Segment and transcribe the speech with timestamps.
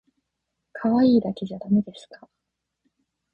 [0.73, 2.27] かわいいだけじゃだめですか